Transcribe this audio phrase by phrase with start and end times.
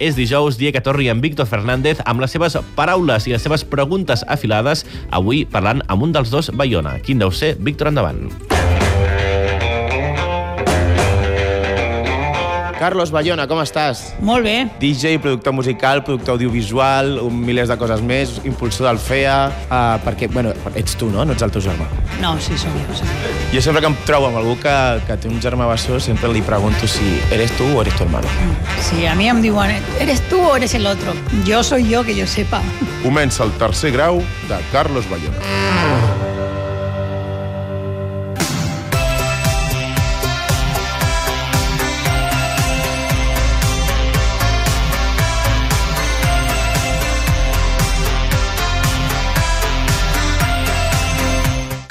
[0.00, 3.66] És dijous, dia que torni en Víctor Fernández amb les seves paraules i les seves
[3.68, 6.96] preguntes afilades, avui parlant amb un dels dos Bayona.
[7.04, 7.54] Quin deu ser?
[7.60, 8.24] Víctor, endavant.
[12.80, 14.14] Carlos Bayona, com estàs?
[14.24, 14.54] Molt bé.
[14.80, 19.34] DJ, productor musical, productor audiovisual, un milers de coses més, impulsor del FEA,
[19.66, 21.26] uh, perquè, bueno, ets tu, no?
[21.28, 21.84] No ets el teu germà.
[22.22, 22.96] No, sí, som jo.
[22.96, 23.10] Sí.
[23.52, 24.72] Jo sempre que em trobo amb algú que,
[25.04, 28.32] que té un germà bessó, sempre li pregunto si eres tu o eres tu hermano.
[28.88, 31.12] Sí, a mi em diuen, ¿eres tú o eres el otro?
[31.44, 32.64] Yo soy yo, que yo sepa.
[33.04, 36.29] Comença el tercer grau de Carlos Bayona.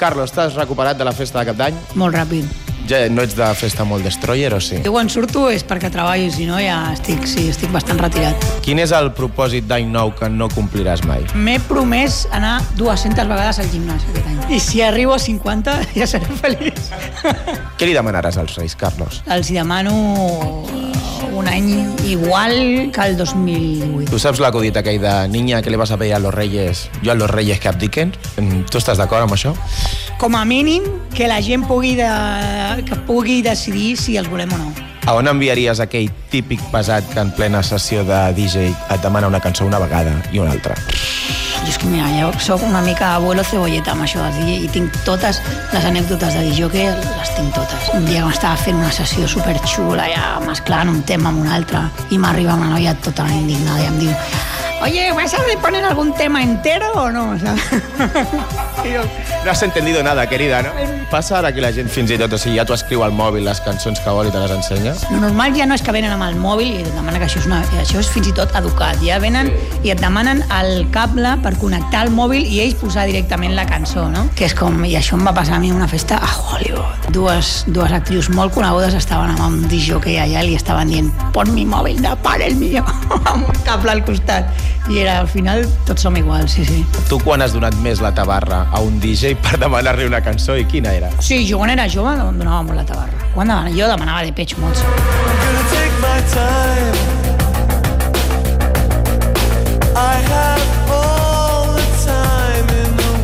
[0.00, 1.76] Carlos, t'has recuperat de la festa de cap d'any?
[2.00, 2.48] Molt ràpid.
[2.88, 4.78] Ja no ets de festa molt destroyer, o sí?
[4.80, 8.46] Jo quan surto és perquè treballo, si no ja estic, sí, estic bastant retirat.
[8.64, 11.28] Quin és el propòsit d'any nou que no compliràs mai?
[11.36, 14.40] M'he promès anar 200 vegades al gimnàs aquest any.
[14.56, 16.88] I si arribo a 50 ja seré feliç.
[17.76, 19.20] Què li demanaràs als Reis, Carlos?
[19.28, 20.89] Els hi demano
[21.32, 24.10] un any igual que el 2008.
[24.10, 27.12] Tu saps l'acudit aquell de niña que le vas a pedir a los reyes, yo
[27.12, 28.12] a los reyes que abdiquen?
[28.36, 29.54] Mm, Tu estàs d'acord amb això?
[30.18, 32.10] Com a mínim, que la gent pugui, de,
[32.86, 34.72] que pugui decidir si els volem o no.
[35.06, 39.40] A on enviaries aquell típic pesat que en plena sessió de DJ et demana una
[39.40, 40.76] cançó una vegada i una altra?
[41.70, 44.96] És que, mira, jo soc una mica abuelo cebolleta amb això de DJ i tinc
[45.06, 45.38] totes
[45.70, 47.92] les anècdotes de DJ que les tinc totes.
[47.94, 51.84] Un dia que m'estava fent una sessió superxula, ja mesclant un tema amb un altre,
[52.10, 54.16] i m'arriba una noia tota indignada i em diu
[54.82, 57.36] Oye, ¿vas a poner algún tema entero o no?
[57.36, 57.38] I
[58.94, 59.02] jo,
[59.44, 60.70] No has entendido nada, querida, no?
[61.10, 63.44] Passa ara que la gent fins i tot, o sigui, ja t'ho escriu al mòbil
[63.44, 64.92] les cançons que vol i te les ensenya?
[65.10, 67.40] Lo normal ja no és que venen amb el mòbil i et demanen que això
[67.42, 69.00] és, una, això és fins i tot educat.
[69.04, 69.50] Ja venen
[69.82, 74.06] i et demanen el cable per connectar al mòbil i ells posar directament la cançó,
[74.12, 74.26] no?
[74.38, 74.76] Que és com...
[74.86, 77.10] I això em va passar a mi en una festa a Hollywood.
[77.12, 81.10] Dues, dues actrius molt conegudes estaven amb un DJ que allà i li estaven dient
[81.34, 82.88] pon mi mòbil de pare el millor
[83.34, 84.48] amb un cable al costat.
[84.90, 86.80] I era, al final, tots som iguals, sí, sí.
[87.08, 90.64] Tu quan has donat més la tabarra a un DJ per demanar-li una cançó i
[90.64, 91.12] quina era?
[91.20, 93.30] Sí, jo quan era jove em donava molt la tabarra.
[93.34, 94.82] Quan demanava, jo demanava de peig molts.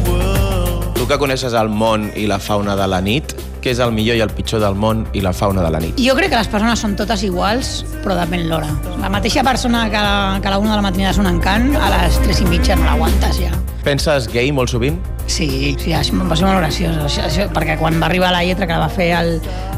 [0.08, 0.94] world.
[0.96, 4.18] Tu que coneixes el món i la fauna de la nit, què és el millor
[4.18, 6.00] i el pitjor del món i la fauna de la nit?
[6.02, 8.70] Jo crec que les persones són totes iguals, però depèn l'hora.
[9.02, 11.72] La mateixa persona que, la, que a la una de la matinada és un encant,
[11.80, 13.52] a les tres i mitja no l'aguantes ja.
[13.86, 14.96] Penses gay molt sovint?
[15.30, 18.44] Sí, sí, això em va ser molt graciós, això, això, perquè quan va arribar la
[18.46, 19.32] lletra que la va fer el,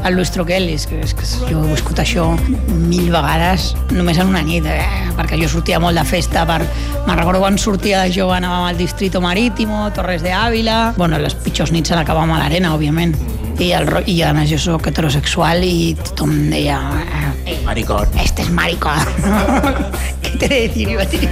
[0.05, 2.25] el Luis Troquel, és que, és que jo he viscut això
[2.69, 5.09] mil vegades només en una nit, eh?
[5.17, 6.61] perquè jo sortia molt de festa, per...
[7.07, 11.37] me'n recordo quan sortia de jove anàvem al Distrito Marítimo, Torres de Ávila, bueno, les
[11.45, 13.17] pitjors nits se l'acabàvem a l'arena, òbviament,
[13.59, 16.77] i, el, ro- i a més jo soc heterosexual i tothom em deia
[17.45, 18.07] eh, Maricón.
[18.23, 18.99] este es maricón.
[20.21, 20.89] ¿Qué te he de decir?
[20.99, 21.29] A decir,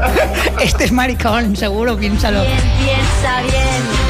[0.62, 2.42] Este es maricón, seguro, piénsalo.
[2.42, 4.09] Piensa bien.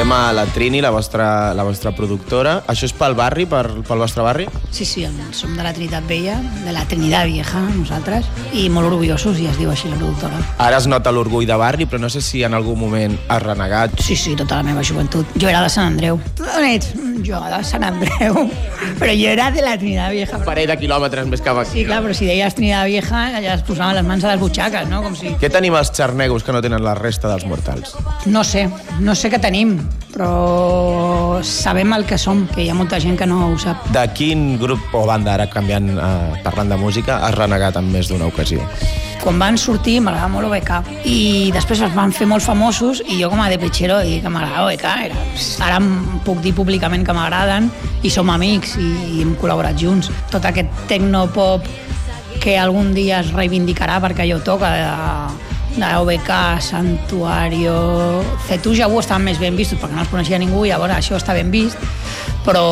[0.00, 2.54] Estem a la Trini, la vostra, la vostra productora.
[2.72, 4.46] Això és pel barri, per, pel vostre barri?
[4.72, 5.02] Sí, sí,
[5.36, 8.24] som de la Trinitat Vella, de la Trinitat Vieja, nosaltres,
[8.56, 10.40] i molt orgullosos, i es diu així la productora.
[10.56, 14.00] Ara es nota l'orgull de barri, però no sé si en algun moment has renegat.
[14.00, 15.36] Sí, sí, tota la meva joventut.
[15.36, 16.16] Jo era de Sant Andreu.
[16.40, 16.94] D'on ets?
[17.20, 18.40] Jo, de Sant Andreu.
[19.00, 20.40] Però jo era de la Trinitat Vieja.
[20.40, 21.74] Un parell de quilòmetres més cap aquí.
[21.74, 24.88] Sí, clar, però si deies Trinitat Vieja, ja es posaven les mans a les butxaques,
[24.88, 25.00] no?
[25.04, 25.32] Com si...
[25.40, 27.94] Què tenim els xarnegos que no tenen la resta dels mortals?
[28.28, 28.66] No sé,
[29.00, 29.78] no sé què tenim,
[30.20, 33.86] però sabem el que som, que hi ha molta gent que no ho sap.
[33.94, 38.10] De quin grup o banda, ara canviant, eh, parlant de música, has renegat en més
[38.12, 38.60] d'una ocasió?
[39.22, 43.30] Quan van sortir m'agradava molt OBK i després es van fer molt famosos i jo
[43.32, 44.84] com a de petxero dic que m'agradava OBK.
[45.08, 45.24] Era,
[45.64, 47.70] ara em puc dir públicament que m'agraden
[48.02, 50.12] i som amics i, i hem col·laborat junts.
[50.32, 51.64] Tot aquest tecnopop
[52.40, 56.30] que algun dia es reivindicarà perquè jo toca de, de OBK,
[56.60, 57.74] Santuario...
[58.48, 61.18] Cetu ja ho estaven més ben vistos perquè no els coneixia ningú i llavors això
[61.20, 61.78] està ben vist.
[62.46, 62.64] Però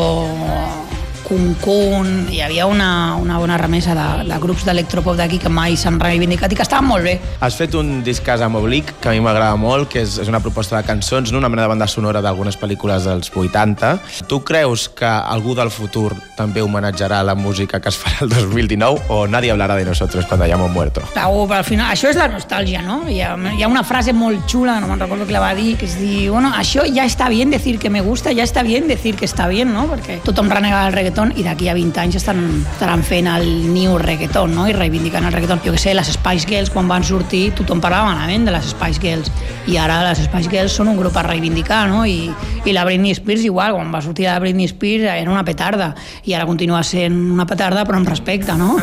[1.29, 5.99] Kun, hi havia una, una bona remesa de, de grups d'electropop d'aquí que mai s'han
[6.01, 7.19] reivindicat i que estaven molt bé.
[7.45, 10.41] Has fet un discàs amb Oblic, que a mi m'agrada molt, que és, és una
[10.41, 11.37] proposta de cançons, no?
[11.37, 13.91] una mena de banda sonora d'algunes pel·lícules dels 80.
[14.25, 19.05] Tu creus que algú del futur també homenatjarà la música que es farà el 2019
[19.13, 21.05] o nadie hablarà de nosotros cuando hayamos muerto?
[21.13, 23.03] Segur, però al final, això és la nostàlgia, no?
[23.05, 25.75] Hi ha, hi ha una frase molt xula, no me'n recordo qui la va dir,
[25.77, 28.89] que es diu, bueno, això ja està bien decir que me gusta, ja està bien
[28.89, 29.85] decir que està bien, no?
[29.93, 32.39] Perquè tothom renega del reggaeton i d'aquí a 20 anys estan,
[32.71, 34.67] estaran fent el new reggaeton, no?
[34.69, 35.61] I reivindicant el reggaeton.
[35.65, 39.03] Jo que sé, les Spice Girls, quan van sortir, tothom parlava malament de les Spice
[39.03, 39.31] Girls.
[39.67, 42.05] I ara les Spice Girls són un grup a reivindicar, no?
[42.07, 42.31] I,
[42.63, 45.93] i la Britney Spears igual, quan va sortir la Britney Spears era una petarda.
[46.23, 48.77] I ara continua sent una petarda, però amb respecte, no?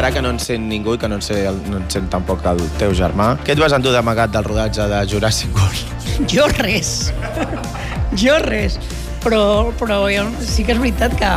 [0.00, 2.44] Ara que no en sent ningú i que no en, sé, no en sent tampoc
[2.48, 5.96] el teu germà, què et vas endur d'amagat del rodatge de Jurassic World?
[6.32, 7.12] Jo res.
[8.16, 8.78] jo res.
[9.20, 11.30] Però, però jo, sí que és veritat que,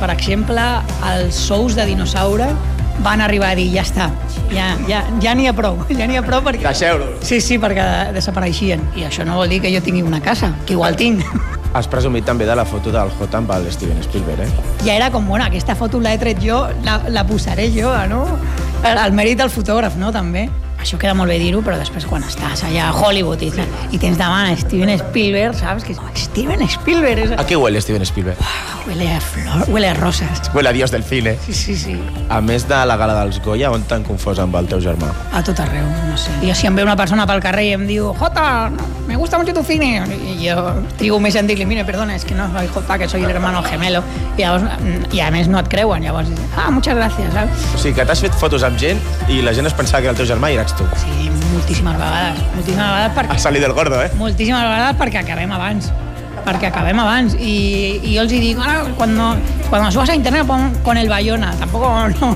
[0.00, 0.64] per exemple,
[1.08, 2.50] els sous de dinosaure
[3.00, 4.10] van arribar a dir, ja està,
[4.52, 6.66] ja ja, ja n'hi ha prou, ja n'hi ha prou perquè...
[6.68, 7.14] Deixeu-lo.
[7.24, 7.86] Sí, sí, perquè
[8.16, 8.84] desapareixien.
[9.00, 11.24] I això no vol dir que jo tingui una casa, que igual tinc.
[11.72, 14.72] Has presumit també de la foto del J amb el Steven Spielberg, eh?
[14.82, 18.24] Ja era com, bueno, aquesta foto l'he tret jo, la, la posaré jo, no?
[18.82, 20.48] El, el mèrit del fotògraf, no?, també.
[20.80, 23.50] Això queda molt bé dir-ho, però després quan estàs allà a Hollywood i,
[23.92, 25.84] i tens davant Steven Spielberg, saps?
[25.84, 27.34] Que és Steven Spielberg és...
[27.36, 28.40] A què huele Steven Spielberg?
[28.86, 30.40] Huele a flor, huele a roses.
[30.54, 31.36] Huele a dios del cine.
[31.44, 31.96] Sí, sí, sí.
[32.32, 35.10] A més de la gala dels Goya, on t'han confós amb el teu germà?
[35.36, 36.32] A tot arreu, no sé.
[36.46, 38.70] I si em ve una persona pel carrer i em diu Jota,
[39.06, 40.00] me gusta mucho tu cine.
[40.32, 40.64] I jo
[40.96, 43.62] trigo més en dir-li, mire, perdona, es que no soy Jota, que soy el hermano
[43.68, 44.02] gemelo.
[44.36, 44.64] I, llavors,
[45.12, 47.68] I a més no et creuen, llavors, ah, muchas gracias, saps?
[47.74, 50.16] O sigui, que t'has fet fotos amb gent i la gent es pensava que era
[50.16, 50.84] el teu germà i eres tu.
[50.96, 52.38] Sí, moltíssimes vegades.
[52.54, 53.34] Moltíssimes vegades perquè...
[53.34, 54.10] Has salit del gordo, eh?
[54.18, 55.90] Moltíssimes vegades perquè acabem abans
[56.40, 59.34] perquè acabem abans i, i jo els dic ah, cuando,
[59.68, 62.30] cuando subas a internet pon con el Bayona tampoco no,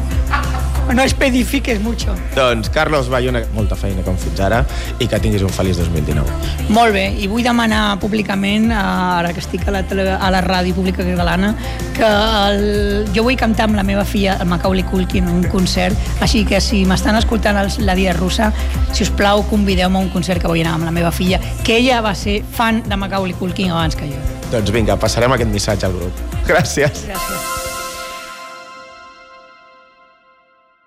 [0.93, 4.63] no especifiques mucho Doncs, Carlos Bayona, molta feina com fins ara
[4.99, 6.69] i que tinguis un feliç 2019.
[6.75, 10.43] molt bé, i vull demanar públicament eh, ara que estic a la, tele, a la
[10.45, 11.55] ràdio pública catalana
[11.97, 16.23] que el, jo vull cantar amb la meva filla el Macaulay Culkin en un concert
[16.25, 18.53] així que si m'estan escoltant els, la Dia Russa
[18.93, 21.79] si us plau convideu-me a un concert que vull anar amb la meva filla que
[21.81, 24.23] ella va ser fan de Macaulay Culkin abans que jo
[24.53, 26.25] Doncs vinga, passarem aquest missatge al grup.
[26.47, 27.07] Gràcies.
[27.09, 27.54] gràcies